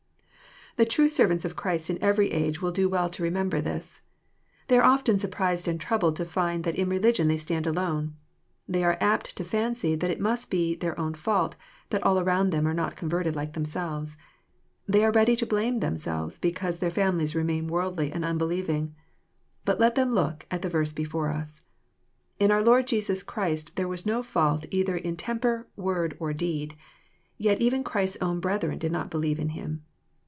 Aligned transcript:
The 0.77 0.85
true 0.85 1.09
servants 1.09 1.43
of 1.43 1.57
Christ 1.57 1.89
in 1.89 2.01
every 2.01 2.31
age 2.31 2.61
will 2.61 2.71
do 2.71 2.87
well 2.87 3.09
to 3.09 3.21
remember 3.23 3.59
this. 3.59 3.99
They 4.69 4.77
are 4.79 4.97
oftoji 4.97 5.19
surprised 5.19 5.67
and 5.67 5.77
troubled 5.77 6.15
to 6.15 6.23
find 6.23 6.63
that 6.63 6.77
in 6.77 6.87
religion 6.87 7.27
they 7.27 7.35
stand 7.37 7.67
alone. 7.67 8.15
They 8.69 8.81
are 8.85 8.95
apt 9.01 9.35
to 9.35 9.43
fancy 9.43 9.95
that 9.95 10.09
it 10.09 10.21
must 10.21 10.49
be 10.49 10.75
their 10.75 10.97
own 10.97 11.13
fault 11.13 11.57
that 11.89 12.01
all 12.03 12.17
around 12.17 12.51
them 12.51 12.65
are 12.65 12.73
not 12.73 12.95
converted 12.95 13.35
like 13.35 13.51
themselves. 13.51 14.15
(jThey 14.89 15.03
are 15.03 15.11
ready 15.11 15.35
to 15.35 15.45
blame 15.45 15.81
themselves 15.81 16.39
because 16.39 16.77
their 16.77 16.89
families 16.89 17.35
remain 17.35 17.67
worldly 17.67 18.09
and 18.09 18.23
unbelieving. 18.23 18.95
But 19.65 19.77
let 19.77 19.95
them 19.95 20.09
look 20.09 20.45
at 20.49 20.61
the 20.61 20.69
verse 20.69 20.93
before 20.93 21.31
us. 21.31 21.63
In 22.39 22.49
our 22.49 22.63
Lord 22.63 22.87
Jesus 22.87 23.23
Christ 23.23 23.75
there 23.75 23.89
was 23.89 24.05
no 24.05 24.23
fault 24.23 24.65
either 24.71 24.95
in 24.95 25.17
tem 25.17 25.39
per, 25.39 25.67
word, 25.75 26.15
or 26.17 26.31
deed. 26.31 26.77
Yet 27.37 27.59
even 27.61 27.83
Christ's 27.83 28.19
own" 28.21 28.39
brethren 28.39 28.79
did 28.79 28.93
not 28.93 29.11
believe 29.11 29.37
in 29.37 29.49
Him." 29.49 29.83